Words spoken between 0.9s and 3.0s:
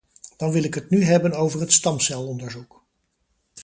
hebben over het stamcelonderzoek.